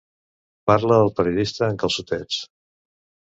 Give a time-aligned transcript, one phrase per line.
[0.71, 2.41] Parla el periodista en calçotets.